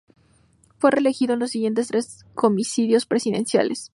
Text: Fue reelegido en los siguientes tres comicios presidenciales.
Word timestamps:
Fue 0.79 0.89
reelegido 0.89 1.35
en 1.35 1.39
los 1.41 1.51
siguientes 1.51 1.89
tres 1.89 2.25
comicios 2.33 3.05
presidenciales. 3.05 3.89